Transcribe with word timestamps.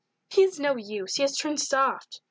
"He 0.31 0.41
is 0.41 0.59
no 0.59 0.77
use, 0.77 1.17
he 1.17 1.21
has 1.21 1.37
turned 1.37 1.59
soft. 1.61 2.19